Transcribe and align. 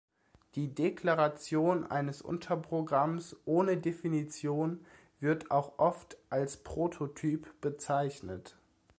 Die 0.55 0.73
Deklaration 0.73 1.85
eines 1.85 2.23
Unterprogramms 2.23 3.35
ohne 3.45 3.77
Definition 3.77 4.83
wird 5.19 5.51
auch 5.51 5.77
oft 5.77 6.17
als 6.31 6.57
Prototyp 6.57 7.61
bezeichnet. 7.61 8.57